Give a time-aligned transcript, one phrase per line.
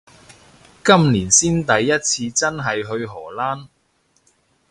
[0.83, 3.67] 今年先第一次真係去荷蘭